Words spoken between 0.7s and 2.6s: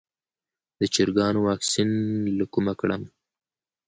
د چرګانو واکسین له